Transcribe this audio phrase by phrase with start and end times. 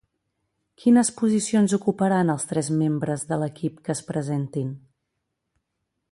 [0.83, 4.73] Quines posicions ocuparan els tres membres de l'equip que es presentin?